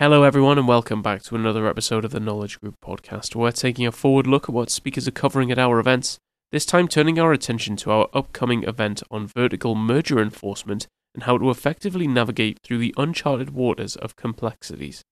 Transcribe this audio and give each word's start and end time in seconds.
Hello, 0.00 0.22
everyone, 0.22 0.56
and 0.56 0.66
welcome 0.66 1.02
back 1.02 1.22
to 1.24 1.36
another 1.36 1.66
episode 1.66 2.06
of 2.06 2.10
the 2.10 2.20
Knowledge 2.20 2.58
Group 2.58 2.76
podcast. 2.82 3.34
We're 3.34 3.52
taking 3.52 3.86
a 3.86 3.92
forward 3.92 4.26
look 4.26 4.44
at 4.44 4.54
what 4.54 4.70
speakers 4.70 5.06
are 5.06 5.10
covering 5.10 5.52
at 5.52 5.58
our 5.58 5.78
events, 5.78 6.16
this 6.52 6.64
time 6.64 6.88
turning 6.88 7.18
our 7.18 7.34
attention 7.34 7.76
to 7.76 7.90
our 7.90 8.08
upcoming 8.14 8.64
event 8.64 9.02
on 9.10 9.26
vertical 9.26 9.74
merger 9.74 10.18
enforcement 10.18 10.86
and 11.14 11.24
how 11.24 11.36
to 11.36 11.50
effectively 11.50 12.08
navigate 12.08 12.60
through 12.64 12.78
the 12.78 12.94
uncharted 12.96 13.50
waters 13.50 13.94
of 13.94 14.16
complexities. 14.16 15.02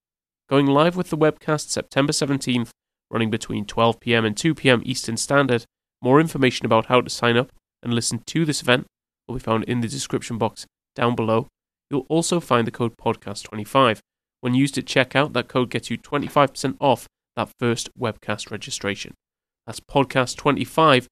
Going 0.49 0.65
live 0.65 0.95
with 0.95 1.11
the 1.11 1.17
webcast 1.17 1.69
September 1.69 2.11
17th, 2.11 2.71
running 3.11 3.29
between 3.29 3.65
12 3.65 3.99
pm 3.99 4.25
and 4.25 4.35
2 4.35 4.55
pm 4.55 4.81
Eastern 4.83 5.17
Standard. 5.17 5.65
More 6.01 6.19
information 6.19 6.65
about 6.65 6.87
how 6.87 7.01
to 7.01 7.11
sign 7.11 7.37
up 7.37 7.51
and 7.83 7.93
listen 7.93 8.23
to 8.25 8.43
this 8.43 8.63
event 8.63 8.87
will 9.27 9.35
be 9.35 9.39
found 9.39 9.65
in 9.65 9.81
the 9.81 9.87
description 9.87 10.39
box 10.39 10.65
down 10.95 11.13
below. 11.15 11.45
You'll 11.91 12.07
also 12.09 12.39
find 12.39 12.65
the 12.65 12.71
code 12.71 12.97
podcast25 12.97 13.99
when 14.41 14.53
used 14.53 14.77
at 14.77 14.85
checkout, 14.85 15.33
that 15.33 15.47
code 15.47 15.69
gets 15.69 15.89
you 15.89 15.97
25% 15.97 16.75
off 16.79 17.07
that 17.35 17.51
first 17.59 17.89
webcast 17.97 18.51
registration. 18.51 19.13
That's 19.65 19.79
podcast 19.79 20.37
25. 20.37 21.07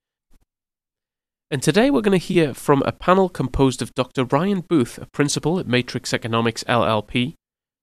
And 1.49 1.63
today 1.63 1.89
we're 1.89 2.01
going 2.01 2.19
to 2.19 2.25
hear 2.25 2.53
from 2.53 2.83
a 2.85 2.91
panel 2.91 3.29
composed 3.29 3.81
of 3.81 3.93
Dr. 3.93 4.25
Ryan 4.25 4.61
Booth, 4.61 4.97
a 4.97 5.05
principal 5.05 5.59
at 5.59 5.67
Matrix 5.67 6.13
Economics 6.13 6.63
LLP. 6.65 7.35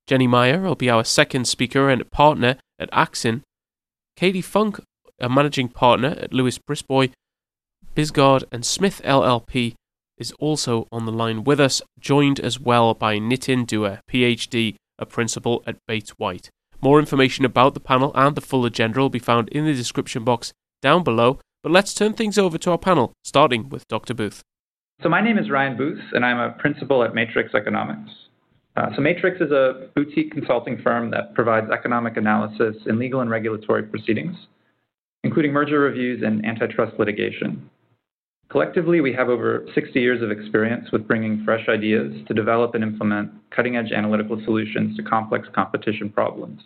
Jenny 0.06 0.26
Meyer 0.26 0.60
will 0.60 0.74
be 0.74 0.90
our 0.90 1.04
second 1.04 1.46
speaker 1.46 1.88
and 1.88 2.10
partner 2.10 2.56
at 2.78 2.90
Axinn. 2.90 3.40
Katie 4.16 4.42
Funk, 4.42 4.80
a 5.18 5.30
managing 5.30 5.68
partner 5.68 6.16
at 6.20 6.34
Lewis 6.34 6.58
Brisbois, 6.58 7.10
Bisgaard 7.94 8.44
and 8.52 8.66
Smith 8.66 9.00
LLP, 9.04 9.74
is 10.18 10.32
also 10.32 10.86
on 10.92 11.06
the 11.06 11.12
line 11.12 11.44
with 11.44 11.58
us, 11.58 11.80
joined 11.98 12.38
as 12.40 12.60
well 12.60 12.92
by 12.92 13.18
Nitin 13.18 13.66
Dua, 13.66 14.00
PhD 14.10 14.76
a 14.98 15.06
principal 15.06 15.62
at 15.66 15.76
Bates 15.86 16.10
White. 16.10 16.50
More 16.80 16.98
information 16.98 17.44
about 17.44 17.74
the 17.74 17.80
panel 17.80 18.12
and 18.14 18.36
the 18.36 18.40
full 18.40 18.64
agenda 18.66 19.00
will 19.00 19.08
be 19.08 19.18
found 19.18 19.48
in 19.48 19.64
the 19.64 19.74
description 19.74 20.24
box 20.24 20.52
down 20.82 21.02
below. 21.02 21.40
But 21.62 21.72
let's 21.72 21.94
turn 21.94 22.12
things 22.12 22.36
over 22.36 22.58
to 22.58 22.72
our 22.72 22.78
panel, 22.78 23.14
starting 23.24 23.70
with 23.70 23.88
Dr. 23.88 24.12
Booth. 24.12 24.42
So, 25.02 25.08
my 25.08 25.22
name 25.22 25.38
is 25.38 25.50
Ryan 25.50 25.76
Booth, 25.78 26.02
and 26.12 26.24
I'm 26.24 26.38
a 26.38 26.52
principal 26.52 27.02
at 27.02 27.14
Matrix 27.14 27.54
Economics. 27.54 28.10
Uh, 28.76 28.90
so, 28.94 29.00
Matrix 29.00 29.40
is 29.40 29.50
a 29.50 29.88
boutique 29.94 30.30
consulting 30.30 30.80
firm 30.82 31.10
that 31.12 31.34
provides 31.34 31.70
economic 31.70 32.18
analysis 32.18 32.76
in 32.86 32.98
legal 32.98 33.22
and 33.22 33.30
regulatory 33.30 33.82
proceedings, 33.82 34.36
including 35.22 35.52
merger 35.52 35.80
reviews 35.80 36.22
and 36.22 36.44
antitrust 36.44 36.98
litigation. 36.98 37.70
Collectively, 38.50 39.00
we 39.00 39.12
have 39.14 39.30
over 39.30 39.66
60 39.74 39.98
years 39.98 40.22
of 40.22 40.30
experience 40.30 40.92
with 40.92 41.08
bringing 41.08 41.44
fresh 41.44 41.66
ideas 41.68 42.14
to 42.28 42.34
develop 42.34 42.74
and 42.74 42.84
implement 42.84 43.30
cutting 43.54 43.76
edge 43.76 43.92
analytical 43.92 44.40
solutions 44.44 44.96
to 44.96 45.02
complex 45.02 45.48
competition 45.54 46.10
problems, 46.10 46.60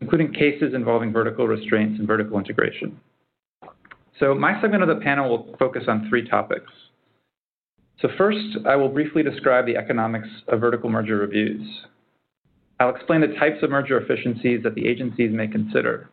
including 0.00 0.32
cases 0.32 0.74
involving 0.74 1.12
vertical 1.12 1.46
restraints 1.46 1.98
and 1.98 2.06
vertical 2.06 2.38
integration. 2.38 3.00
So, 4.18 4.34
my 4.34 4.60
segment 4.60 4.82
of 4.82 4.88
the 4.88 5.02
panel 5.02 5.28
will 5.28 5.56
focus 5.58 5.84
on 5.88 6.08
three 6.08 6.28
topics. 6.28 6.70
So, 8.00 8.08
first, 8.16 8.58
I 8.66 8.76
will 8.76 8.88
briefly 8.88 9.22
describe 9.22 9.66
the 9.66 9.76
economics 9.76 10.28
of 10.48 10.60
vertical 10.60 10.90
merger 10.90 11.16
reviews. 11.16 11.66
I'll 12.78 12.94
explain 12.94 13.20
the 13.20 13.34
types 13.38 13.62
of 13.62 13.70
merger 13.70 14.00
efficiencies 14.00 14.62
that 14.64 14.74
the 14.74 14.86
agencies 14.86 15.32
may 15.32 15.46
consider. 15.46 16.10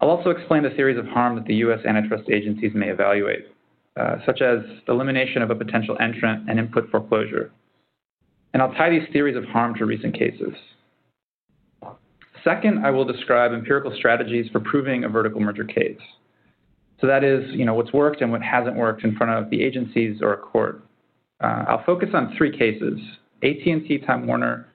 I'll 0.00 0.10
also 0.10 0.30
explain 0.30 0.64
the 0.64 0.70
theories 0.70 0.98
of 0.98 1.06
harm 1.06 1.36
that 1.36 1.46
the 1.46 1.54
U.S. 1.56 1.80
antitrust 1.86 2.28
agencies 2.28 2.72
may 2.74 2.88
evaluate. 2.88 3.46
Uh, 3.94 4.16
such 4.24 4.40
as 4.40 4.60
elimination 4.88 5.42
of 5.42 5.50
a 5.50 5.54
potential 5.54 5.98
entrant 6.00 6.48
and 6.48 6.58
input 6.58 6.90
foreclosure. 6.90 7.52
And 8.52 8.62
I'll 8.62 8.72
tie 8.74 8.90
these 8.90 9.08
theories 9.12 9.36
of 9.36 9.44
harm 9.44 9.74
to 9.76 9.86
recent 9.86 10.18
cases. 10.18 10.54
Second, 12.44 12.84
I 12.84 12.90
will 12.90 13.04
describe 13.04 13.52
empirical 13.52 13.92
strategies 13.96 14.50
for 14.50 14.60
proving 14.60 15.04
a 15.04 15.08
vertical 15.08 15.40
merger 15.40 15.64
case. 15.64 15.98
So 17.00 17.06
that 17.06 17.24
is, 17.24 17.44
you 17.50 17.64
know, 17.64 17.74
what's 17.74 17.92
worked 17.92 18.20
and 18.20 18.30
what 18.30 18.42
hasn't 18.42 18.76
worked 18.76 19.04
in 19.04 19.16
front 19.16 19.32
of 19.32 19.50
the 19.50 19.62
agencies 19.62 20.20
or 20.22 20.32
a 20.34 20.36
court. 20.36 20.82
Uh, 21.42 21.64
I'll 21.68 21.84
focus 21.84 22.10
on 22.14 22.34
three 22.36 22.56
cases: 22.56 22.98
AT&T 23.42 24.02
Time 24.06 24.26
Warner, 24.26 24.68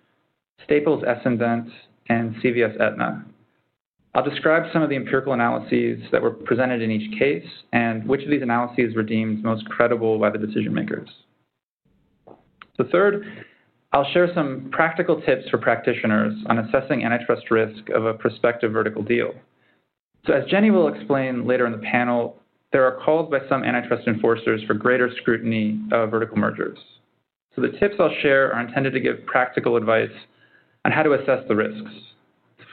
Staples 0.63 1.03
Essendant, 1.03 1.69
and 2.09 2.35
CVS 2.35 2.79
Aetna. 2.79 3.25
I'll 4.13 4.27
describe 4.27 4.63
some 4.73 4.81
of 4.81 4.89
the 4.89 4.95
empirical 4.95 5.33
analyses 5.33 6.01
that 6.11 6.21
were 6.21 6.31
presented 6.31 6.81
in 6.81 6.89
each 6.89 7.17
case 7.19 7.45
and 7.71 8.07
which 8.07 8.23
of 8.23 8.31
these 8.31 8.41
analyses 8.41 8.95
were 8.95 9.03
deemed 9.03 9.43
most 9.43 9.65
credible 9.69 10.17
by 10.17 10.29
the 10.29 10.39
decision 10.39 10.73
makers. 10.73 11.09
So, 12.77 12.83
third, 12.91 13.45
I'll 13.97 14.11
share 14.11 14.31
some 14.35 14.69
practical 14.71 15.19
tips 15.21 15.49
for 15.49 15.57
practitioners 15.57 16.35
on 16.49 16.59
assessing 16.59 17.03
antitrust 17.03 17.49
risk 17.49 17.89
of 17.89 18.05
a 18.05 18.13
prospective 18.13 18.71
vertical 18.71 19.01
deal. 19.01 19.33
So, 20.27 20.33
as 20.33 20.45
Jenny 20.51 20.69
will 20.69 20.93
explain 20.93 21.47
later 21.47 21.65
in 21.65 21.71
the 21.71 21.79
panel, 21.79 22.37
there 22.71 22.85
are 22.85 23.03
calls 23.03 23.31
by 23.31 23.39
some 23.49 23.63
antitrust 23.63 24.07
enforcers 24.07 24.61
for 24.67 24.75
greater 24.75 25.09
scrutiny 25.19 25.81
of 25.91 26.11
vertical 26.11 26.37
mergers. 26.37 26.77
So, 27.55 27.63
the 27.63 27.75
tips 27.79 27.95
I'll 27.99 28.13
share 28.21 28.53
are 28.53 28.61
intended 28.61 28.93
to 28.93 28.99
give 28.99 29.25
practical 29.25 29.77
advice 29.77 30.11
on 30.85 30.91
how 30.91 31.01
to 31.01 31.13
assess 31.13 31.47
the 31.47 31.55
risks. 31.55 31.91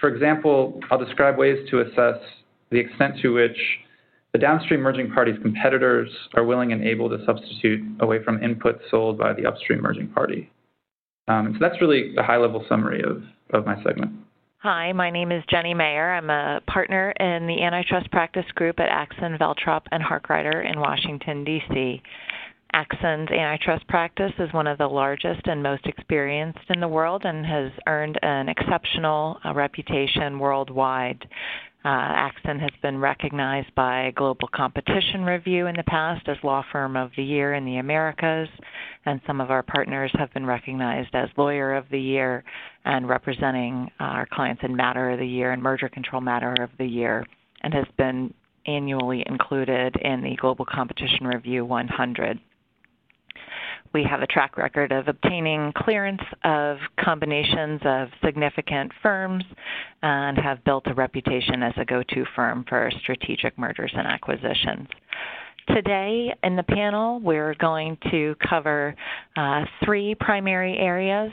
For 0.03 0.11
example, 0.11 0.79
I'll 0.91 1.03
describe 1.03 1.39
ways 1.39 1.67
to 1.71 1.81
assess 1.81 2.21
the 2.69 2.79
extent 2.79 3.15
to 3.23 3.33
which 3.33 3.57
the 4.35 4.39
downstream 4.39 4.81
merging 4.81 5.11
party's 5.11 5.41
competitors 5.41 6.11
are 6.35 6.45
willing 6.45 6.73
and 6.75 6.85
able 6.85 7.09
to 7.09 7.25
substitute 7.25 7.83
away 8.01 8.23
from 8.23 8.41
inputs 8.41 8.81
sold 8.91 9.17
by 9.17 9.33
the 9.33 9.47
upstream 9.47 9.81
merging 9.81 10.09
party. 10.09 10.51
Um, 11.29 11.55
so 11.55 11.59
that's 11.61 11.81
really 11.81 12.15
a 12.17 12.23
high 12.23 12.37
level 12.37 12.65
summary 12.69 13.03
of, 13.03 13.23
of 13.51 13.67
my 13.67 13.83
segment. 13.83 14.13
Hi, 14.59 14.93
my 14.93 15.11
name 15.11 15.31
is 15.31 15.45
Jenny 15.51 15.75
Mayer. 15.75 16.13
I'm 16.13 16.31
a 16.31 16.61
partner 16.67 17.11
in 17.21 17.47
the 17.47 17.63
antitrust 17.63 18.11
practice 18.11 18.47
group 18.55 18.81
at 18.81 18.89
Axinn, 18.89 19.39
Veltrop, 19.39 19.83
and 19.91 20.03
Harkrider 20.03 20.71
in 20.71 20.81
Washington, 20.81 21.45
D.C. 21.45 22.03
Axinn's 22.75 23.31
antitrust 23.31 23.87
practice 23.87 24.33
is 24.39 24.53
one 24.53 24.67
of 24.67 24.79
the 24.79 24.87
largest 24.87 25.43
and 25.45 25.63
most 25.63 25.87
experienced 25.87 26.59
in 26.71 26.81
the 26.81 26.89
world 26.89 27.23
and 27.25 27.47
has 27.47 27.71
earned 27.87 28.19
an 28.23 28.49
exceptional 28.49 29.39
uh, 29.45 29.55
reputation 29.55 30.39
worldwide. 30.39 31.25
Uh, 31.85 31.89
Axinn 31.89 32.59
has 32.59 32.73
been 32.83 32.99
recognized 32.99 33.73
by 33.75 34.13
Global 34.17 34.49
Competition 34.49 35.25
Review 35.25 35.67
in 35.67 35.77
the 35.77 35.85
past 35.85 36.27
as 36.27 36.39
Law 36.43 36.65
Firm 36.73 36.97
of 36.97 37.11
the 37.17 37.23
Year 37.23 37.53
in 37.53 37.65
the 37.67 37.77
Americas, 37.77 38.49
and 39.07 39.21
some 39.27 39.41
of 39.41 39.51
our 39.51 39.63
partners 39.63 40.11
have 40.19 40.33
been 40.33 40.47
recognized 40.47 41.15
as 41.15 41.29
Lawyer 41.37 41.75
of 41.75 41.85
the 41.91 42.01
Year 42.01 42.45
and 42.85 43.09
representing 43.09 43.91
our 44.01 44.27
clients 44.33 44.63
in 44.65 44.75
Matter 44.75 45.11
of 45.11 45.19
the 45.19 45.27
Year 45.27 45.53
and 45.53 45.63
Merger 45.63 45.89
Control 45.89 46.21
Matter 46.21 46.55
of 46.61 46.71
the 46.79 46.87
Year, 46.87 47.25
and 47.63 47.75
has 47.75 47.87
been 47.97 48.33
annually 48.67 49.23
included 49.27 49.97
in 49.97 50.23
the 50.23 50.37
Global 50.37 50.65
Competition 50.65 51.27
Review 51.27 51.65
100 51.65 52.41
we 53.95 54.03
have 54.03 54.21
a 54.21 54.27
track 54.27 54.59
record 54.59 54.91
of 54.93 55.07
obtaining 55.07 55.73
clearance 55.77 56.21
of 56.43 56.79
combinations 56.99 57.81
of 57.85 58.09
significant 58.25 58.93
firms 59.01 59.45
and 60.03 60.37
have 60.37 60.63
built 60.65 60.85
a 60.89 60.95
reputation 60.95 61.63
as 61.63 61.73
a 61.77 61.85
go 61.85 62.03
to 62.03 62.25
firm 62.35 62.65
for 62.69 62.91
strategic 63.01 63.57
mergers 63.57 63.93
and 63.97 64.07
acquisitions. 64.07 64.89
Today 65.69 66.35
in 66.43 66.57
the 66.57 66.63
panel, 66.63 67.21
we're 67.21 67.55
going 67.55 67.97
to 68.11 68.35
cover 68.49 68.95
uh, 69.37 69.65
three 69.85 70.15
primary 70.15 70.77
areas 70.79 71.33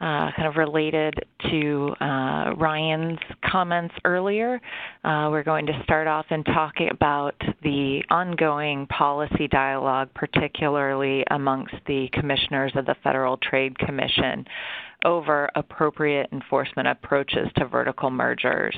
uh, 0.00 0.30
kind 0.36 0.46
of 0.46 0.56
related 0.56 1.14
to 1.50 1.94
uh, 2.00 2.54
Ryan's 2.56 3.18
comments 3.44 3.94
earlier. 4.04 4.60
Uh, 5.04 5.28
we're 5.30 5.42
going 5.42 5.64
to 5.66 5.80
start 5.84 6.06
off 6.06 6.26
in 6.30 6.44
talking 6.44 6.90
about 6.90 7.34
the 7.62 8.02
ongoing 8.10 8.86
policy 8.88 9.48
dialogue, 9.48 10.10
particularly 10.14 11.24
amongst 11.30 11.74
the 11.86 12.08
commissioners 12.12 12.72
of 12.74 12.84
the 12.84 12.94
Federal 13.02 13.38
Trade 13.38 13.78
Commission 13.78 14.44
over 15.04 15.48
appropriate 15.54 16.28
enforcement 16.32 16.88
approaches 16.88 17.48
to 17.56 17.66
vertical 17.66 18.10
mergers 18.10 18.76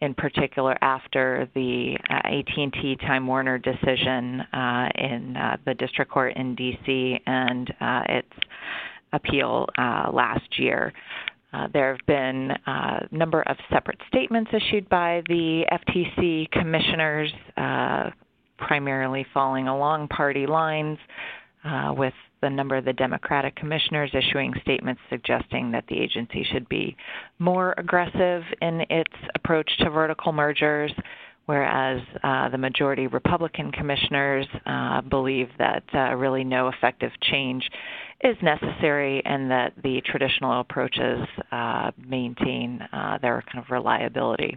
in 0.00 0.14
particular 0.14 0.76
after 0.82 1.48
the 1.54 1.96
uh, 2.10 2.14
AT&T 2.24 2.96
Time 3.02 3.26
Warner 3.26 3.58
decision 3.58 4.40
uh, 4.40 4.88
in 4.96 5.36
uh, 5.36 5.56
the 5.64 5.74
district 5.74 6.10
court 6.10 6.34
in 6.36 6.56
DC 6.56 7.20
and 7.26 7.72
its 8.08 8.28
appeal 9.14 9.66
uh, 9.78 10.10
last 10.12 10.58
year. 10.58 10.92
Uh, 11.52 11.68
there 11.72 11.92
have 11.94 12.06
been 12.06 12.50
a 12.66 13.06
number 13.12 13.42
of 13.42 13.56
separate 13.72 14.00
statements 14.08 14.50
issued 14.52 14.88
by 14.88 15.22
the 15.28 15.64
FTC 15.70 16.50
commissioners, 16.50 17.32
uh, 17.56 18.10
primarily 18.58 19.24
falling 19.32 19.68
along 19.68 20.08
party 20.08 20.46
lines, 20.46 20.98
uh, 21.64 21.94
with 21.96 22.14
the 22.42 22.50
number 22.50 22.76
of 22.76 22.84
the 22.84 22.92
Democratic 22.92 23.54
commissioners 23.56 24.10
issuing 24.12 24.52
statements 24.62 25.00
suggesting 25.08 25.70
that 25.70 25.84
the 25.88 25.98
agency 25.98 26.46
should 26.52 26.68
be 26.68 26.96
more 27.38 27.74
aggressive 27.78 28.42
in 28.60 28.82
its 28.90 29.12
approach 29.34 29.70
to 29.78 29.88
vertical 29.90 30.32
mergers, 30.32 30.92
whereas 31.46 32.00
uh, 32.22 32.48
the 32.48 32.58
majority 32.58 33.06
Republican 33.06 33.70
commissioners 33.72 34.46
uh, 34.66 35.00
believe 35.02 35.48
that 35.58 35.82
uh, 35.94 36.14
really 36.14 36.44
no 36.44 36.68
effective 36.68 37.12
change 37.22 37.68
is 38.22 38.36
necessary 38.42 39.22
and 39.24 39.50
that 39.50 39.72
the 39.82 40.00
traditional 40.06 40.60
approaches 40.60 41.20
uh, 41.52 41.90
maintain 42.06 42.80
uh, 42.92 43.18
their 43.20 43.42
kind 43.52 43.64
of 43.64 43.70
reliability. 43.70 44.56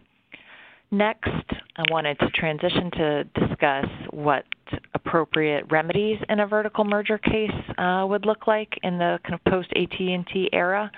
Next, 0.90 1.28
I 1.76 1.84
wanted 1.92 2.18
to 2.20 2.30
transition 2.30 2.90
to 2.92 3.24
discuss 3.26 3.86
what 4.12 4.46
appropriate 4.94 5.66
remedies 5.70 6.18
in 6.30 6.40
a 6.40 6.48
vertical 6.48 6.86
merger 6.86 7.18
case 7.18 7.52
uh, 7.78 8.06
would 8.08 8.26
look 8.26 8.48
like 8.48 8.70
in 8.84 8.98
the 8.98 9.20
kind 9.24 9.34
of 9.34 9.44
post 9.52 9.68
AT&T 9.76 10.50
era 10.54 10.90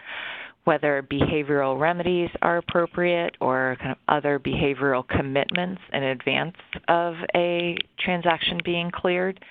whether 0.70 1.02
behavioral 1.12 1.80
remedies 1.80 2.30
are 2.44 2.58
appropriate 2.58 3.36
or 3.42 3.76
kind 3.80 3.90
of 3.90 3.98
other 4.08 4.38
behavioral 4.38 5.04
commitments 5.08 5.82
in 5.94 6.04
advance 6.04 6.56
of 6.88 7.16
a 7.36 7.76
transaction 7.98 8.60
being 8.64 8.92
cleared, 8.92 9.44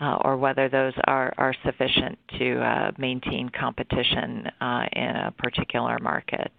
uh, 0.00 0.16
or 0.24 0.36
whether 0.36 0.68
those 0.68 0.92
are, 1.04 1.32
are 1.38 1.54
sufficient 1.64 2.18
to 2.36 2.58
uh, 2.58 2.90
maintain 2.98 3.48
competition 3.48 4.48
uh, 4.60 4.82
in 4.94 5.14
a 5.14 5.32
particular 5.38 6.00
market. 6.00 6.50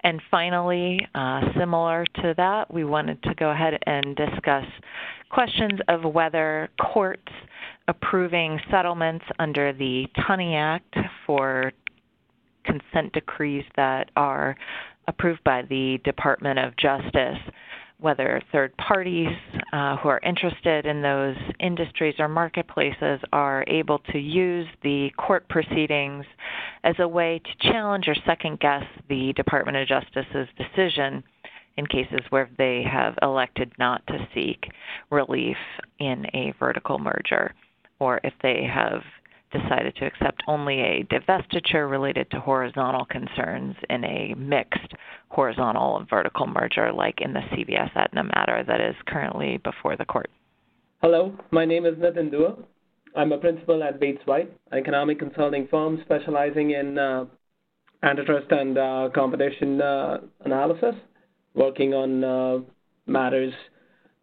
And 0.00 0.22
finally, 0.30 1.06
uh, 1.14 1.42
similar 1.58 2.06
to 2.22 2.32
that, 2.38 2.72
we 2.72 2.84
wanted 2.84 3.22
to 3.24 3.34
go 3.34 3.50
ahead 3.50 3.78
and 3.84 4.16
discuss 4.16 4.64
questions 5.28 5.78
of 5.88 6.04
whether 6.04 6.70
courts 6.80 7.32
approving 7.86 8.58
settlements 8.70 9.26
under 9.38 9.74
the 9.74 10.06
Tunney 10.20 10.56
Act 10.56 10.96
for 11.26 11.70
consent 12.66 13.12
decrees 13.12 13.64
that 13.76 14.10
are 14.16 14.56
approved 15.08 15.42
by 15.44 15.62
the 15.62 15.98
Department 16.04 16.58
of 16.58 16.76
Justice, 16.76 17.38
whether 17.98 18.42
third 18.52 18.76
parties 18.76 19.28
uh, 19.72 19.96
who 19.96 20.08
are 20.08 20.20
interested 20.22 20.84
in 20.84 21.00
those 21.00 21.36
industries 21.60 22.14
or 22.18 22.28
marketplaces 22.28 23.20
are 23.32 23.64
able 23.68 23.98
to 24.12 24.18
use 24.18 24.66
the 24.82 25.10
court 25.16 25.48
proceedings 25.48 26.24
as 26.84 26.94
a 26.98 27.08
way 27.08 27.40
to 27.44 27.72
challenge 27.72 28.06
or 28.08 28.14
second 28.26 28.60
guess 28.60 28.84
the 29.08 29.32
Department 29.34 29.76
of 29.76 29.88
Justice's 29.88 30.48
decision 30.58 31.22
in 31.76 31.86
cases 31.86 32.20
where 32.30 32.50
they 32.58 32.82
have 32.82 33.14
elected 33.22 33.72
not 33.78 34.06
to 34.06 34.26
seek 34.34 34.70
relief 35.10 35.56
in 35.98 36.26
a 36.34 36.52
vertical 36.58 36.98
merger, 36.98 37.54
or 37.98 38.20
if 38.24 38.32
they 38.42 38.64
have 38.64 39.02
decided 39.56 39.94
to 39.96 40.06
accept 40.06 40.42
only 40.46 40.80
a 40.80 41.04
divestiture 41.04 41.88
related 41.90 42.30
to 42.30 42.40
horizontal 42.40 43.04
concerns 43.06 43.74
in 43.88 44.04
a 44.04 44.34
mixed 44.34 44.92
horizontal 45.28 45.98
and 45.98 46.08
vertical 46.08 46.46
merger, 46.46 46.92
like 46.92 47.20
in 47.20 47.32
the 47.32 47.40
CVS 47.52 47.90
Aetna 47.96 48.24
matter 48.24 48.64
that 48.66 48.80
is 48.80 48.94
currently 49.06 49.58
before 49.58 49.96
the 49.96 50.04
court. 50.04 50.30
Hello, 51.02 51.36
my 51.50 51.64
name 51.64 51.86
is 51.86 51.94
Nitin 51.96 52.30
Dua. 52.30 52.56
I'm 53.14 53.32
a 53.32 53.38
principal 53.38 53.82
at 53.82 53.98
Bates 53.98 54.20
White, 54.26 54.52
an 54.70 54.78
economic 54.78 55.18
consulting 55.18 55.66
firm 55.68 56.00
specializing 56.04 56.72
in 56.72 56.98
uh, 56.98 57.24
antitrust 58.02 58.50
and 58.50 58.76
uh, 58.76 59.08
competition 59.14 59.80
uh, 59.80 60.18
analysis, 60.44 60.94
working 61.54 61.94
on 61.94 62.24
uh, 62.24 62.58
matters 63.06 63.54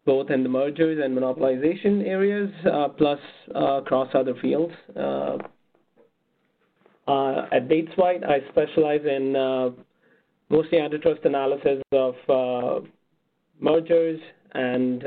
both 0.04 0.30
in 0.30 0.42
the 0.42 0.48
mergers 0.48 1.00
and 1.02 1.16
monopolization 1.16 2.06
areas, 2.06 2.50
uh, 2.70 2.88
plus 2.88 3.18
uh, 3.54 3.80
across 3.82 4.08
other 4.14 4.34
fields. 4.40 4.72
Uh, 4.96 5.38
uh 7.06 7.46
at 7.52 7.68
Bates 7.68 7.92
White, 7.96 8.24
I 8.24 8.40
specialize 8.50 9.02
in 9.04 9.36
uh, 9.36 9.70
mostly 10.48 10.78
antitrust 10.78 11.20
analysis 11.24 11.82
of 11.92 12.14
uh, 12.28 12.86
mergers 13.60 14.20
and 14.52 15.02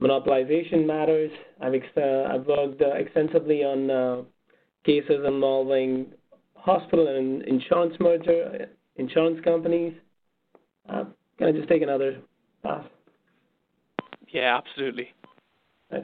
monopolization 0.00 0.86
matters. 0.86 1.30
I've, 1.60 2.46
worked 2.46 2.80
extensively 2.80 3.64
on 3.64 4.26
cases 4.84 5.24
involving 5.26 6.06
hospital 6.54 7.08
and 7.08 7.42
insurance 7.42 7.94
merger, 8.00 8.68
insurance 8.96 9.40
companies. 9.44 9.94
Can 10.88 11.46
I 11.46 11.52
just 11.52 11.68
take 11.68 11.82
another 11.82 12.18
pass? 12.62 12.84
Yeah, 14.30 14.58
absolutely. 14.58 15.14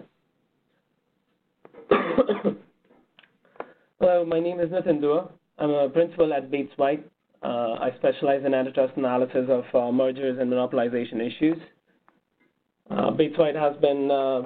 Hello, 4.01 4.25
my 4.25 4.41
name 4.41 4.61
is 4.61 4.71
Nitin 4.71 5.01
Dua. 5.01 5.29
I'm 5.59 5.71
a 5.71 5.91
principal 5.91 6.33
at 6.33 6.51
Bates 6.51 6.73
White. 6.77 7.07
Uh, 7.43 7.75
I 7.81 7.91
specialize 7.99 8.43
in 8.47 8.55
antitrust 8.55 8.97
analysis 8.97 9.51
of 9.51 9.65
uh, 9.75 9.93
mergers 9.93 10.39
and 10.41 10.51
monopolization 10.51 11.21
issues. 11.21 11.59
Uh, 12.91 13.11
Bates 13.11 13.37
White 13.39 13.57
has 13.57 13.77
been 13.83 14.11
uh, 14.11 14.43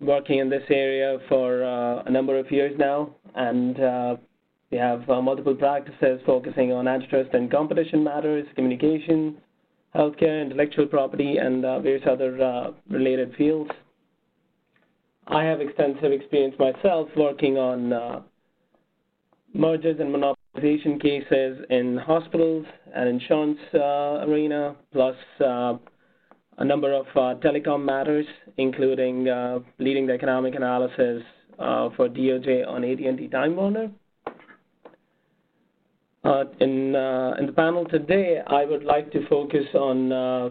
working 0.00 0.38
in 0.38 0.48
this 0.48 0.62
area 0.70 1.18
for 1.28 1.62
uh, 1.62 2.04
a 2.04 2.10
number 2.10 2.38
of 2.38 2.50
years 2.50 2.74
now, 2.78 3.14
and 3.34 3.78
uh, 3.78 4.16
we 4.70 4.78
have 4.78 5.06
multiple 5.06 5.54
practices 5.54 6.18
focusing 6.24 6.72
on 6.72 6.88
antitrust 6.88 7.34
and 7.34 7.50
competition 7.50 8.02
matters, 8.02 8.46
communication, 8.54 9.36
healthcare, 9.94 10.42
intellectual 10.42 10.86
property, 10.86 11.36
and 11.36 11.64
uh, 11.64 11.80
various 11.80 12.02
other 12.08 12.42
uh, 12.42 12.70
related 12.88 13.34
fields. 13.36 13.70
I 15.26 15.44
have 15.44 15.60
extensive 15.60 16.12
experience 16.12 16.54
myself 16.58 17.08
working 17.16 17.56
on 17.56 17.92
uh, 17.92 18.22
mergers 19.54 19.96
and 20.00 20.14
monopolization 20.14 21.00
cases 21.00 21.64
in 21.70 21.96
hospitals 21.96 22.66
and 22.94 23.08
insurance 23.08 23.58
arena, 23.74 24.74
plus 24.92 25.16
a 25.40 26.64
number 26.64 26.92
of 26.92 27.06
telecom 27.40 27.84
matters, 27.84 28.26
including 28.56 29.24
leading 29.78 30.06
the 30.06 30.12
economic 30.12 30.54
analysis 30.54 31.22
for 31.56 32.08
DOJ 32.08 32.66
on 32.66 32.84
AT&T 32.84 33.28
Time 33.28 33.56
Warner 33.56 33.90
uh, 36.24 36.44
in, 36.60 36.94
uh, 36.94 37.34
in 37.38 37.46
the 37.46 37.52
panel 37.52 37.84
today, 37.84 38.40
I 38.46 38.64
would 38.64 38.84
like 38.84 39.10
to 39.12 39.26
focus 39.28 39.66
on 39.74 40.12
uh, 40.12 40.50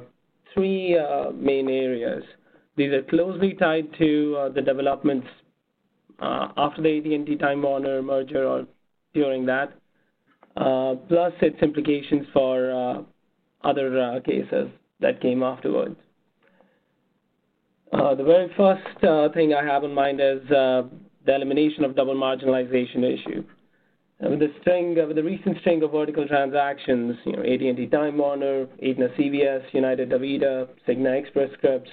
three 0.54 0.98
uh, 0.98 1.32
main 1.32 1.70
areas. 1.70 2.24
These 2.76 2.92
are 2.92 3.04
closely 3.04 3.54
tied 3.54 3.88
to 3.98 4.38
uh, 4.38 4.50
the 4.50 4.62
developments 4.62 5.28
uh, 6.20 6.50
after 6.58 6.82
the 6.82 6.98
AT&T 6.98 7.38
Time 7.38 7.62
Warner 7.62 8.02
merger 8.02 8.46
or 8.46 8.66
during 9.14 9.46
that, 9.46 9.74
plus 10.56 11.34
its 11.42 11.62
implications 11.62 12.28
for 12.34 13.06
other 13.64 14.22
cases 14.26 14.68
that 15.00 15.22
came 15.22 15.44
afterwards. 15.44 15.96
the 17.92 18.24
very 18.26 18.52
first 18.56 19.34
thing 19.34 19.54
I 19.54 19.64
have 19.66 19.84
in 19.84 19.94
mind 19.94 20.22
is 20.22 20.42
the 20.50 20.90
elimination 21.28 21.84
of 21.84 21.96
double 21.96 22.16
marginalization 22.16 23.04
issue. 23.04 23.44
With 24.22 24.40
the 24.40 24.54
string, 24.62 24.96
with 24.96 25.16
the 25.16 25.24
recent 25.24 25.58
string 25.62 25.82
of 25.82 25.92
vertical 25.92 26.28
transactions, 26.28 27.18
you 27.26 27.32
know, 27.32 27.42
AT&T 27.42 27.88
Time 27.88 28.20
Warner, 28.20 28.68
Aetna 28.82 29.10
CVS, 29.18 29.74
United 29.74 30.12
DaVita, 30.12 30.68
Cigna 30.88 31.20
Express 31.20 31.51
Scripts, 31.54 31.90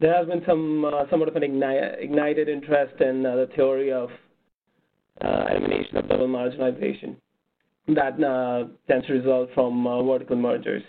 there 0.00 0.16
has 0.16 0.26
been 0.26 0.42
some 0.46 0.86
uh, 0.86 1.04
somewhat 1.10 1.28
of 1.28 1.36
an 1.36 1.42
ignited 1.42 2.48
interest 2.48 2.98
in 3.02 3.26
uh, 3.26 3.36
the 3.36 3.48
theory 3.54 3.92
of 3.92 4.08
uh, 5.22 5.44
elimination 5.50 5.98
of 5.98 6.08
double 6.08 6.28
marginalization 6.28 7.16
that 7.88 8.22
uh, 8.24 8.64
tends 8.88 9.06
to 9.06 9.12
result 9.12 9.50
from 9.54 9.86
uh, 9.86 10.02
vertical 10.02 10.36
mergers, 10.36 10.82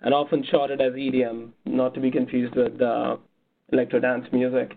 and 0.00 0.12
often 0.12 0.44
shorted 0.50 0.80
as 0.80 0.92
EDM, 0.92 1.50
not 1.66 1.94
to 1.94 2.00
be 2.00 2.10
confused 2.10 2.56
with 2.56 2.80
uh, 2.82 3.16
electro 3.72 4.00
dance 4.00 4.26
music. 4.32 4.76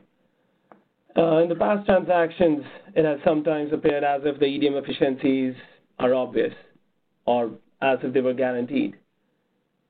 Uh, 1.18 1.38
in 1.38 1.50
the 1.50 1.56
past 1.56 1.86
transactions, 1.86 2.64
it 2.96 3.04
has 3.04 3.20
sometimes 3.26 3.74
appeared 3.74 4.04
as 4.04 4.22
if 4.24 4.40
the 4.40 4.46
EDM 4.46 4.82
efficiencies 4.82 5.56
are 5.98 6.14
obvious 6.14 6.54
or 7.26 7.52
as 7.82 7.98
if 8.04 8.14
they 8.14 8.22
were 8.22 8.34
guaranteed. 8.34 8.96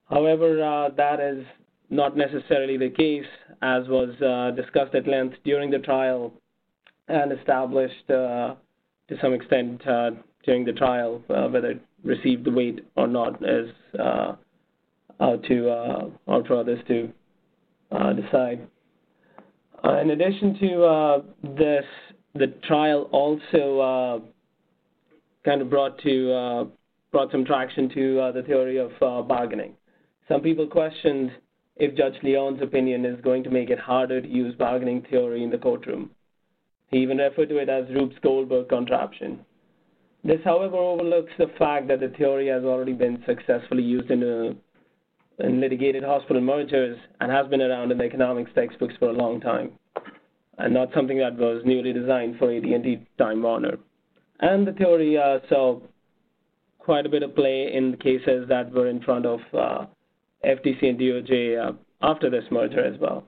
However, 0.09 0.63
uh, 0.63 0.89
that 0.95 1.19
is 1.19 1.45
not 1.89 2.15
necessarily 2.15 2.77
the 2.77 2.89
case, 2.89 3.25
as 3.61 3.87
was 3.87 4.09
uh, 4.21 4.51
discussed 4.55 4.95
at 4.95 5.07
length 5.07 5.35
during 5.43 5.69
the 5.69 5.79
trial 5.79 6.33
and 7.07 7.31
established 7.31 8.07
to 8.07 8.55
some 9.21 9.33
extent 9.33 9.81
during 10.45 10.65
the 10.65 10.73
trial, 10.73 11.21
whether 11.27 11.71
it 11.71 11.81
received 12.03 12.45
the 12.45 12.51
weight 12.51 12.85
or 12.95 13.07
not 13.07 13.41
is 13.43 13.69
out 15.19 15.45
for 15.47 16.55
others 16.55 16.79
to 16.87 17.11
decide. 18.15 18.67
Uh, 19.83 19.99
in 20.01 20.09
addition 20.11 20.57
to 20.59 20.83
uh, 20.83 21.21
this, 21.55 21.85
the 22.35 22.47
trial 22.67 23.09
also 23.11 23.79
uh, 23.79 24.19
kind 25.45 25.61
of 25.61 25.69
brought 25.69 25.97
to 26.01 26.69
brought 27.11 27.31
some 27.31 27.43
traction 27.43 27.89
to 27.89 28.31
the 28.35 28.43
theory 28.45 28.77
of 28.77 28.91
bargaining. 29.27 29.73
Some 30.27 30.41
people 30.41 30.67
questioned 30.67 31.31
if 31.77 31.95
Judge 31.95 32.21
Leon's 32.21 32.61
opinion 32.61 33.05
is 33.05 33.19
going 33.21 33.43
to 33.43 33.49
make 33.49 33.69
it 33.69 33.79
harder 33.79 34.21
to 34.21 34.27
use 34.27 34.53
bargaining 34.55 35.01
theory 35.09 35.43
in 35.43 35.49
the 35.49 35.57
courtroom. 35.57 36.11
He 36.91 36.97
even 36.97 37.17
referred 37.17 37.49
to 37.49 37.57
it 37.57 37.69
as 37.69 37.89
Rube 37.89 38.13
Goldberg 38.21 38.69
contraption. 38.69 39.39
This, 40.23 40.39
however, 40.43 40.75
overlooks 40.75 41.31
the 41.37 41.47
fact 41.57 41.87
that 41.87 42.01
the 42.01 42.09
theory 42.09 42.47
has 42.47 42.63
already 42.63 42.93
been 42.93 43.23
successfully 43.25 43.83
used 43.83 44.11
in 44.11 44.23
a 44.23 44.55
in 45.39 45.59
litigated 45.59 46.03
hospital 46.03 46.41
mergers 46.41 46.97
and 47.19 47.31
has 47.31 47.47
been 47.47 47.61
around 47.61 47.91
in 47.91 47.97
the 47.97 48.03
economics 48.03 48.51
textbooks 48.55 48.93
for 48.99 49.09
a 49.09 49.13
long 49.13 49.39
time, 49.39 49.71
and 50.57 50.73
not 50.73 50.89
something 50.93 51.17
that 51.17 51.37
was 51.37 51.61
newly 51.65 51.93
designed 51.93 52.37
for 52.37 52.51
AT&T 52.51 53.07
Time 53.17 53.41
Warner. 53.41 53.77
And 54.41 54.67
the 54.67 54.73
theory 54.73 55.17
uh, 55.17 55.39
saw 55.49 55.79
quite 56.77 57.05
a 57.05 57.09
bit 57.09 57.23
of 57.23 57.35
play 57.35 57.71
in 57.73 57.97
cases 57.97 58.47
that 58.49 58.71
were 58.71 58.87
in 58.87 59.01
front 59.01 59.25
of 59.25 59.39
uh, 59.53 59.85
FTC 60.45 60.89
and 60.89 60.99
DOJ 60.99 61.69
uh, 61.69 61.73
after 62.01 62.29
this 62.29 62.45
merger 62.51 62.83
as 62.83 62.99
well. 62.99 63.23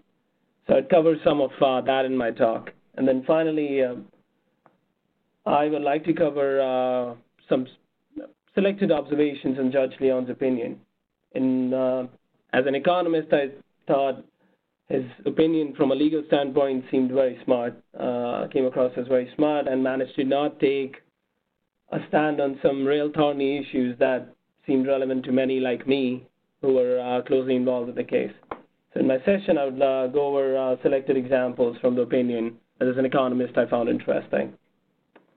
So 0.67 0.81
covers 0.89 1.19
some 1.23 1.41
of 1.41 1.51
uh, 1.61 1.81
that 1.81 2.05
in 2.05 2.15
my 2.15 2.31
talk. 2.31 2.71
And 2.95 3.07
then 3.07 3.23
finally, 3.25 3.83
uh, 3.83 3.95
I 5.45 5.67
would 5.67 5.81
like 5.81 6.05
to 6.05 6.13
cover 6.13 6.61
uh, 6.61 7.15
some 7.49 7.67
selected 8.53 8.91
observations 8.91 9.57
in 9.59 9.71
Judge 9.71 9.93
Leon's 9.99 10.29
opinion. 10.29 10.79
In, 11.33 11.73
uh, 11.73 12.07
as 12.53 12.65
an 12.65 12.75
economist, 12.75 13.29
I 13.31 13.51
thought 13.87 14.23
his 14.89 15.05
opinion 15.25 15.73
from 15.75 15.91
a 15.91 15.95
legal 15.95 16.23
standpoint 16.27 16.85
seemed 16.91 17.11
very 17.11 17.39
smart, 17.45 17.73
uh, 17.97 18.47
came 18.51 18.65
across 18.65 18.91
as 18.97 19.07
very 19.07 19.31
smart, 19.35 19.67
and 19.67 19.81
managed 19.81 20.15
to 20.15 20.25
not 20.25 20.59
take 20.59 20.97
a 21.91 21.99
stand 22.09 22.41
on 22.41 22.59
some 22.61 22.85
real 22.85 23.11
thorny 23.13 23.57
issues 23.57 23.97
that 23.99 24.33
seemed 24.65 24.87
relevant 24.87 25.23
to 25.25 25.31
many 25.31 25.59
like 25.59 25.87
me 25.87 26.27
who 26.61 26.73
were 26.73 26.99
uh, 26.99 27.21
closely 27.23 27.55
involved 27.55 27.87
with 27.87 27.95
the 27.95 28.03
case. 28.03 28.31
So 28.93 28.99
in 28.99 29.07
my 29.07 29.17
session, 29.25 29.57
I 29.57 29.65
would 29.65 29.81
uh, 29.81 30.07
go 30.07 30.27
over 30.27 30.57
uh, 30.57 30.75
selected 30.83 31.17
examples 31.17 31.77
from 31.79 31.95
the 31.95 32.01
opinion 32.01 32.57
that 32.79 32.87
as 32.87 32.97
an 32.97 33.05
economist 33.05 33.57
I 33.57 33.65
found 33.67 33.89
interesting. 33.89 34.53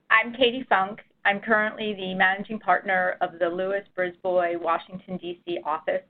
I'm 0.09 0.33
Katie 0.33 0.65
Funk. 0.67 0.99
I'm 1.25 1.39
currently 1.39 1.95
the 1.95 2.13
managing 2.13 2.59
partner 2.59 3.17
of 3.19 3.39
the 3.39 3.47
Lewis 3.49 3.81
Brisbois 3.97 4.61
Washington, 4.61 5.17
D.C. 5.17 5.57
office. 5.65 6.03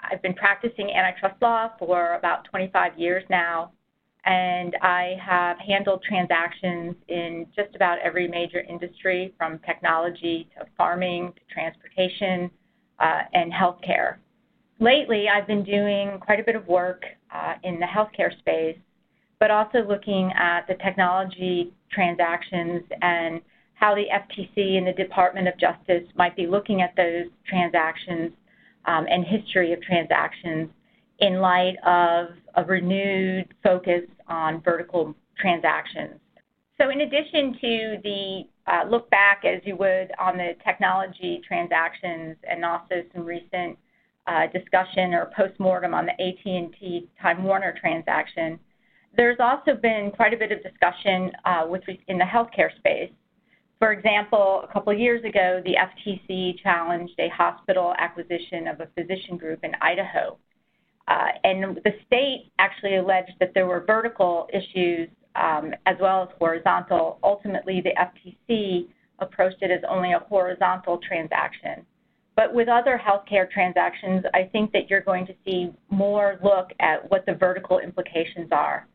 I've 0.00 0.22
been 0.22 0.34
practicing 0.34 0.92
antitrust 0.92 1.42
law 1.42 1.72
for 1.76 2.14
about 2.14 2.44
25 2.44 2.96
years 2.96 3.24
now, 3.28 3.72
and 4.24 4.76
I 4.80 5.16
have 5.20 5.58
handled 5.58 6.04
transactions 6.08 6.94
in 7.08 7.46
just 7.56 7.74
about 7.74 7.98
every 7.98 8.28
major 8.28 8.60
industry 8.60 9.34
from 9.36 9.58
technology 9.66 10.48
to 10.56 10.66
farming 10.76 11.32
to 11.32 11.40
transportation 11.52 12.48
uh, 13.00 13.22
and 13.34 13.52
healthcare. 13.52 14.18
Lately, 14.78 15.28
I've 15.28 15.48
been 15.48 15.64
doing 15.64 16.20
quite 16.20 16.38
a 16.38 16.44
bit 16.44 16.54
of 16.54 16.64
work 16.68 17.02
uh, 17.34 17.54
in 17.64 17.80
the 17.80 17.86
healthcare 17.86 18.38
space, 18.38 18.78
but 19.40 19.50
also 19.50 19.78
looking 19.78 20.30
at 20.36 20.68
the 20.68 20.74
technology 20.74 21.72
transactions 21.90 22.84
and 23.02 23.40
how 23.78 23.94
the 23.94 24.06
FTC 24.12 24.76
and 24.76 24.86
the 24.86 24.92
Department 24.92 25.46
of 25.46 25.54
Justice 25.58 26.04
might 26.16 26.34
be 26.34 26.46
looking 26.46 26.82
at 26.82 26.94
those 26.96 27.26
transactions 27.48 28.32
um, 28.86 29.06
and 29.08 29.24
history 29.24 29.72
of 29.72 29.80
transactions 29.82 30.68
in 31.20 31.40
light 31.40 31.76
of 31.86 32.28
a 32.56 32.64
renewed 32.64 33.46
focus 33.62 34.02
on 34.26 34.60
vertical 34.62 35.14
transactions. 35.38 36.18
So, 36.80 36.90
in 36.90 37.02
addition 37.02 37.56
to 37.60 37.96
the 38.02 38.42
uh, 38.66 38.88
look 38.88 39.08
back, 39.10 39.44
as 39.44 39.60
you 39.64 39.76
would, 39.76 40.10
on 40.18 40.36
the 40.36 40.52
technology 40.64 41.40
transactions 41.46 42.36
and 42.48 42.64
also 42.64 43.02
some 43.14 43.24
recent 43.24 43.78
uh, 44.26 44.46
discussion 44.52 45.14
or 45.14 45.30
postmortem 45.36 45.94
on 45.94 46.06
the 46.06 46.12
AT&T 46.12 47.08
Time 47.20 47.44
Warner 47.44 47.74
transaction, 47.80 48.58
there's 49.16 49.38
also 49.40 49.74
been 49.74 50.12
quite 50.14 50.34
a 50.34 50.36
bit 50.36 50.52
of 50.52 50.62
discussion 50.62 51.32
uh, 51.44 51.64
with 51.66 51.82
in 52.08 52.18
the 52.18 52.24
healthcare 52.24 52.76
space 52.76 53.10
for 53.78 53.92
example, 53.92 54.64
a 54.68 54.72
couple 54.72 54.92
of 54.92 54.98
years 54.98 55.24
ago, 55.24 55.62
the 55.64 55.74
FTC 55.74 56.60
challenged 56.62 57.14
a 57.18 57.28
hospital 57.28 57.94
acquisition 57.98 58.66
of 58.66 58.80
a 58.80 58.88
physician 58.96 59.36
group 59.36 59.60
in 59.62 59.72
Idaho. 59.80 60.36
Uh, 61.06 61.28
and 61.44 61.76
the 61.84 61.92
state 62.06 62.50
actually 62.58 62.96
alleged 62.96 63.32
that 63.38 63.52
there 63.54 63.66
were 63.66 63.84
vertical 63.86 64.48
issues 64.52 65.08
um, 65.36 65.72
as 65.86 65.96
well 66.00 66.24
as 66.24 66.28
horizontal. 66.38 67.18
Ultimately, 67.22 67.80
the 67.80 67.92
FTC 67.96 68.88
approached 69.20 69.62
it 69.62 69.70
as 69.70 69.80
only 69.88 70.12
a 70.12 70.18
horizontal 70.18 70.98
transaction. 70.98 71.86
But 72.34 72.52
with 72.54 72.68
other 72.68 73.00
healthcare 73.02 73.50
transactions, 73.50 74.24
I 74.34 74.44
think 74.52 74.72
that 74.72 74.90
you're 74.90 75.00
going 75.00 75.26
to 75.26 75.34
see 75.44 75.72
more 75.90 76.38
look 76.42 76.70
at 76.80 77.08
what 77.10 77.26
the 77.26 77.34
vertical 77.34 77.78
implications 77.78 78.48
are, 78.52 78.86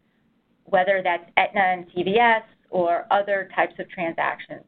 whether 0.66 1.02
that's 1.04 1.30
Aetna 1.38 1.62
and 1.62 1.86
CVS 1.92 2.44
or 2.70 3.06
other 3.12 3.50
types 3.56 3.74
of 3.80 3.90
transactions. 3.90 4.64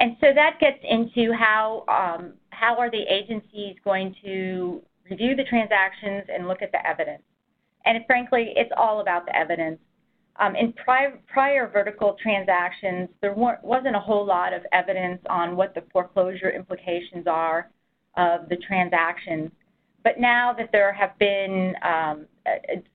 And 0.00 0.16
so 0.20 0.28
that 0.34 0.58
gets 0.60 0.78
into 0.88 1.32
how 1.32 1.84
um, 1.88 2.34
how 2.50 2.76
are 2.76 2.90
the 2.90 3.02
agencies 3.02 3.76
going 3.84 4.14
to 4.24 4.82
review 5.10 5.34
the 5.36 5.44
transactions 5.44 6.24
and 6.32 6.46
look 6.46 6.62
at 6.62 6.72
the 6.72 6.86
evidence. 6.86 7.22
And 7.84 8.04
frankly, 8.06 8.52
it's 8.56 8.70
all 8.76 9.00
about 9.00 9.26
the 9.26 9.36
evidence. 9.36 9.78
Um, 10.36 10.54
in 10.54 10.72
prior, 10.72 11.18
prior 11.26 11.68
vertical 11.68 12.16
transactions, 12.22 13.08
there 13.20 13.34
wasn't 13.34 13.96
a 13.96 14.00
whole 14.00 14.24
lot 14.24 14.52
of 14.52 14.62
evidence 14.72 15.20
on 15.28 15.56
what 15.56 15.74
the 15.74 15.82
foreclosure 15.92 16.50
implications 16.50 17.26
are 17.26 17.70
of 18.16 18.48
the 18.48 18.56
transactions. 18.56 19.50
But 20.04 20.20
now 20.20 20.52
that 20.52 20.70
there 20.70 20.92
have 20.92 21.18
been 21.18 21.74
um, 21.82 22.26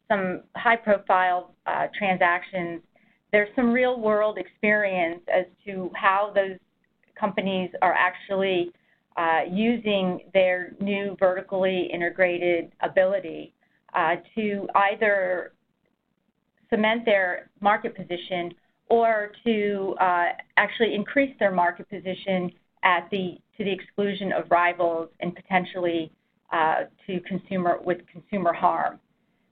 some 0.09 0.41
high-profile 0.55 1.53
uh, 1.65 1.87
transactions, 1.97 2.81
there's 3.31 3.49
some 3.55 3.73
real-world 3.73 4.37
experience 4.37 5.21
as 5.33 5.45
to 5.65 5.91
how 5.95 6.31
those 6.33 6.57
companies 7.19 7.69
are 7.81 7.93
actually 7.93 8.71
uh, 9.15 9.41
using 9.49 10.21
their 10.33 10.73
new 10.79 11.15
vertically 11.19 11.89
integrated 11.93 12.71
ability 12.81 13.53
uh, 13.93 14.15
to 14.35 14.67
either 14.75 15.53
cement 16.69 17.05
their 17.05 17.49
market 17.61 17.95
position 17.95 18.51
or 18.89 19.31
to 19.45 19.95
uh, 20.01 20.29
actually 20.57 20.95
increase 20.95 21.35
their 21.39 21.51
market 21.51 21.87
position 21.89 22.51
at 22.83 23.07
the 23.11 23.37
to 23.57 23.63
the 23.63 23.71
exclusion 23.71 24.31
of 24.31 24.49
rivals 24.49 25.09
and 25.19 25.35
potentially 25.35 26.11
to 27.07 27.19
consumer 27.21 27.79
with 27.83 27.97
consumer 28.11 28.53
harm, 28.53 28.99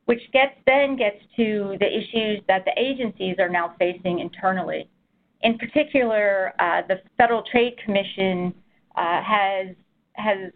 which 0.05 0.21
gets 0.33 0.53
then 0.67 0.95
gets 0.95 1.17
to 1.35 1.75
the 1.79 1.87
issues 1.87 2.39
that 2.47 2.63
the 2.65 2.71
agencies 2.77 3.35
are 3.39 3.49
now 3.49 3.75
facing 3.79 4.19
internally. 4.19 4.87
In 5.43 5.57
particular, 5.57 6.53
uh, 6.59 6.81
the 6.87 7.01
Federal 7.17 7.43
Trade 7.43 7.75
Commission 7.83 8.53
uh, 8.95 9.21
has 9.23 9.75
has 10.13 10.51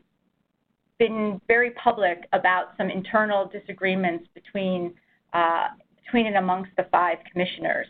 been 0.99 1.41
very 1.47 1.71
public 1.71 2.27
about 2.33 2.73
some 2.77 2.89
internal 2.89 3.47
disagreements 3.47 4.27
between 4.33 4.93
uh, 5.33 5.69
between 6.03 6.27
and 6.27 6.37
amongst 6.37 6.71
the 6.77 6.87
five 6.91 7.17
commissioners. 7.31 7.87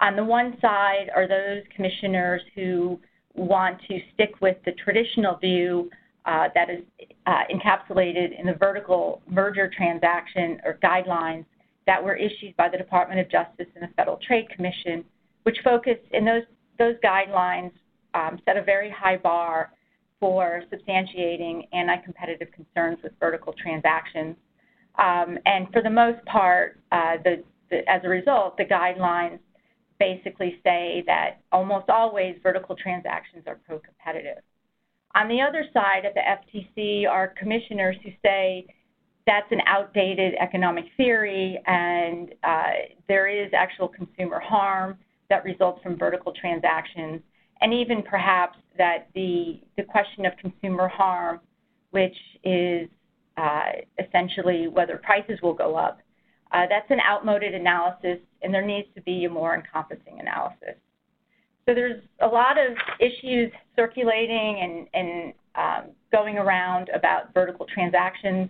On 0.00 0.16
the 0.16 0.24
one 0.24 0.56
side 0.60 1.10
are 1.14 1.28
those 1.28 1.62
commissioners 1.74 2.40
who 2.54 2.98
want 3.34 3.78
to 3.88 3.98
stick 4.14 4.40
with 4.40 4.56
the 4.64 4.72
traditional 4.72 5.36
view 5.36 5.90
uh, 6.24 6.48
that 6.54 6.70
is 6.70 6.80
uh, 7.26 7.42
encapsulated 7.52 8.38
in 8.38 8.46
the 8.46 8.54
vertical 8.54 9.20
merger 9.28 9.70
transaction 9.74 10.60
or 10.64 10.78
guidelines 10.82 11.44
that 11.86 12.02
were 12.02 12.14
issued 12.14 12.56
by 12.56 12.68
the 12.68 12.78
Department 12.78 13.20
of 13.20 13.30
Justice 13.30 13.66
and 13.74 13.82
the 13.82 13.94
Federal 13.94 14.18
Trade 14.26 14.48
Commission 14.50 15.04
which 15.44 15.56
focus 15.64 15.96
in 16.12 16.24
those 16.24 16.42
those 16.78 16.96
guidelines 17.04 17.72
um, 18.14 18.38
set 18.44 18.56
a 18.56 18.62
very 18.62 18.90
high 18.90 19.16
bar 19.16 19.72
for 20.18 20.62
substantiating 20.72 21.66
anti-competitive 21.72 22.48
concerns 22.52 22.98
with 23.02 23.12
vertical 23.18 23.54
transactions. 23.54 24.36
Um, 24.98 25.38
and 25.46 25.66
for 25.72 25.82
the 25.82 25.90
most 25.90 26.24
part, 26.26 26.80
uh, 26.92 27.16
the, 27.24 27.42
the, 27.70 27.88
as 27.88 28.02
a 28.04 28.08
result, 28.08 28.56
the 28.56 28.64
guidelines 28.64 29.38
basically 29.98 30.58
say 30.64 31.02
that 31.06 31.40
almost 31.52 31.88
always 31.88 32.36
vertical 32.42 32.76
transactions 32.76 33.44
are 33.46 33.58
pro-competitive. 33.66 34.42
On 35.14 35.28
the 35.28 35.40
other 35.40 35.64
side 35.72 36.04
of 36.04 36.14
the 36.14 36.20
FTC 36.20 37.08
are 37.08 37.28
commissioners 37.38 37.96
who 38.02 38.10
say 38.24 38.66
that's 39.26 39.50
an 39.50 39.60
outdated 39.66 40.34
economic 40.40 40.84
theory 40.96 41.60
and 41.66 42.34
uh, 42.42 42.70
there 43.08 43.28
is 43.28 43.50
actual 43.54 43.88
consumer 43.88 44.40
harm 44.40 44.98
that 45.30 45.44
results 45.44 45.82
from 45.82 45.96
vertical 45.96 46.32
transactions, 46.32 47.20
and 47.62 47.72
even 47.72 48.02
perhaps 48.02 48.58
that 48.76 49.08
the, 49.14 49.60
the 49.76 49.82
question 49.82 50.26
of 50.26 50.32
consumer 50.36 50.88
harm, 50.88 51.40
which 51.90 52.16
is 52.44 52.88
uh, 53.36 53.72
essentially 53.98 54.68
whether 54.68 54.98
prices 54.98 55.38
will 55.42 55.54
go 55.54 55.76
up, 55.76 56.00
uh, 56.52 56.66
that's 56.68 56.90
an 56.90 57.00
outmoded 57.00 57.54
analysis, 57.54 58.18
and 58.42 58.52
there 58.52 58.64
needs 58.64 58.88
to 58.94 59.00
be 59.02 59.24
a 59.24 59.30
more 59.30 59.54
encompassing 59.54 60.18
analysis. 60.18 60.76
So 61.66 61.74
there's 61.74 62.02
a 62.20 62.26
lot 62.26 62.58
of 62.58 62.76
issues 62.98 63.52
circulating 63.76 64.60
and, 64.60 64.88
and 64.94 65.32
um, 65.54 65.90
going 66.10 66.38
around 66.38 66.90
about 66.94 67.32
vertical 67.32 67.66
transactions. 67.72 68.48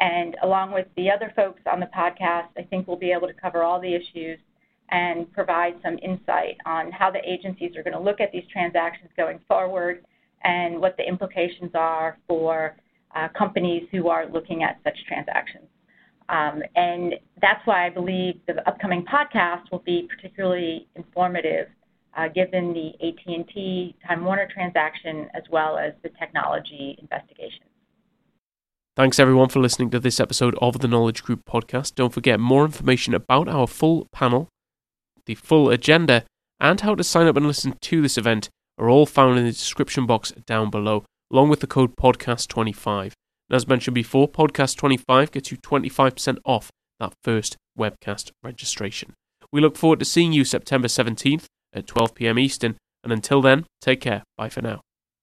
And 0.00 0.36
along 0.42 0.72
with 0.72 0.86
the 0.96 1.10
other 1.10 1.32
folks 1.36 1.60
on 1.72 1.80
the 1.80 1.86
podcast, 1.86 2.48
I 2.58 2.62
think 2.68 2.88
we'll 2.88 2.96
be 2.96 3.12
able 3.12 3.28
to 3.28 3.34
cover 3.34 3.62
all 3.62 3.80
the 3.80 3.94
issues 3.94 4.38
and 4.90 5.30
provide 5.32 5.74
some 5.82 5.98
insight 6.02 6.56
on 6.64 6.92
how 6.92 7.10
the 7.10 7.20
agencies 7.28 7.76
are 7.76 7.82
going 7.82 7.96
to 7.96 8.00
look 8.00 8.20
at 8.20 8.30
these 8.32 8.44
transactions 8.52 9.10
going 9.16 9.40
forward 9.48 10.04
and 10.44 10.80
what 10.80 10.96
the 10.96 11.06
implications 11.06 11.70
are 11.74 12.18
for 12.28 12.76
uh, 13.14 13.28
companies 13.36 13.82
who 13.90 14.08
are 14.08 14.26
looking 14.28 14.62
at 14.62 14.78
such 14.84 14.96
transactions. 15.08 15.66
Um, 16.28 16.62
and 16.74 17.14
that's 17.40 17.64
why 17.66 17.86
I 17.86 17.90
believe 17.90 18.40
the 18.46 18.66
upcoming 18.68 19.04
podcast 19.04 19.70
will 19.70 19.80
be 19.80 20.08
particularly 20.08 20.88
informative 20.96 21.68
uh, 22.16 22.28
given 22.28 22.72
the 22.72 22.92
AT&T 23.06 23.96
Time 24.06 24.24
Warner 24.24 24.48
transaction 24.52 25.28
as 25.34 25.42
well 25.50 25.78
as 25.78 25.92
the 26.02 26.10
technology 26.18 26.96
investigation. 27.00 27.64
Thanks 28.96 29.18
everyone 29.18 29.50
for 29.50 29.60
listening 29.60 29.90
to 29.90 30.00
this 30.00 30.18
episode 30.18 30.56
of 30.62 30.80
the 30.80 30.88
Knowledge 30.88 31.22
Group 31.22 31.44
podcast. 31.44 31.94
Don't 31.94 32.14
forget 32.14 32.40
more 32.40 32.64
information 32.64 33.12
about 33.12 33.46
our 33.46 33.66
full 33.66 34.08
panel, 34.10 34.48
the 35.26 35.34
full 35.34 35.70
agenda, 35.70 36.24
and 36.58 36.80
how 36.80 36.94
to 36.94 37.04
sign 37.04 37.26
up 37.26 37.36
and 37.36 37.46
listen 37.46 37.74
to 37.80 38.02
this 38.02 38.16
event 38.16 38.48
are 38.78 38.88
all 38.88 39.06
found 39.06 39.38
in 39.38 39.44
the 39.44 39.52
description 39.52 40.06
box 40.06 40.32
down 40.46 40.70
below, 40.70 41.04
along 41.32 41.48
with 41.48 41.60
the 41.60 41.66
code 41.66 41.96
podcast25. 41.96 43.12
And 43.48 43.56
as 43.56 43.68
mentioned 43.68 43.94
before, 43.94 44.28
podcast25 44.28 45.30
gets 45.30 45.50
you 45.50 45.58
25% 45.58 46.38
off 46.44 46.70
that 46.98 47.12
first 47.22 47.56
webcast 47.78 48.30
registration. 48.42 49.12
We 49.52 49.60
look 49.60 49.76
forward 49.76 50.00
to 50.00 50.04
seeing 50.04 50.32
you 50.32 50.44
September 50.44 50.88
17th 50.88 51.44
at 51.72 51.86
12 51.86 52.14
p.m. 52.14 52.38
Eastern, 52.38 52.76
and 53.04 53.12
until 53.12 53.40
then, 53.40 53.66
take 53.80 54.00
care. 54.00 54.22
Bye 54.36 54.48
for 54.48 54.62
now. 54.62 54.80